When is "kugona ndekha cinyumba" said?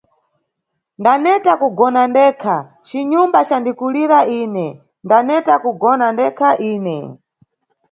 1.61-3.39